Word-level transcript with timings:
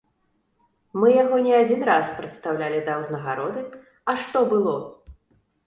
Мы 1.01 1.11
яго 1.23 1.37
не 1.47 1.53
адзін 1.59 1.81
раз 1.91 2.09
прадстаўлялі 2.23 2.81
да 2.89 2.97
ўзнагароды, 3.03 3.61
а 4.09 4.19
што 4.27 4.37
было? 4.57 4.77